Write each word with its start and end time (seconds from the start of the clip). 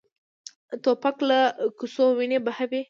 توپک 0.83 1.17
له 1.29 1.39
کوڅو 1.77 2.05
وینه 2.17 2.39
بهوي. 2.45 2.79